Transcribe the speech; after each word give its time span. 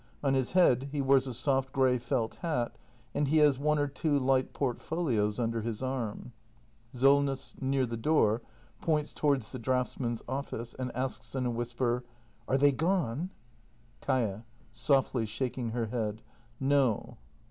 On 0.23 0.33
his 0.33 0.53
head 0.53 0.89
he 0.91 0.99
wears 0.99 1.27
a 1.27 1.33
soft 1.35 1.71
grey 1.71 1.99
felt 1.99 2.33
hat, 2.41 2.75
and 3.13 3.27
he 3.27 3.37
has 3.37 3.59
one 3.59 3.77
or 3.77 3.85
two 3.87 4.17
light 4.17 4.51
portfolios 4.51 5.39
under 5.39 5.61
his 5.61 5.83
arm. 5.83 6.33
Solness. 6.91 7.55
[Near 7.61 7.85
the 7.85 7.97
door, 7.97 8.41
points 8.81 9.13
towards 9.13 9.51
the 9.51 9.59
draughtsmen's 9.59 10.23
office, 10.27 10.73
and 10.73 10.91
asks 10.95 11.35
in 11.35 11.45
a 11.45 11.51
whisper:] 11.51 12.03
Are 12.47 12.57
they 12.57 12.71
gone? 12.71 13.29
Kaia. 14.01 14.43
[Softly, 14.71 15.27
shaking 15.27 15.69
her 15.69 15.85
head.] 15.85 16.23
No. 16.59 17.17